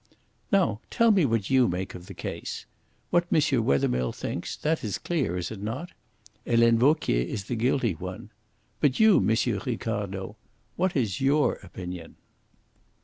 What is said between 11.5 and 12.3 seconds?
opinion?"